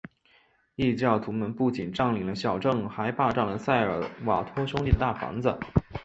[0.77, 5.55] 异教徒们不仅占领了小镇还霸占了塞尔瓦托兄弟的大房子。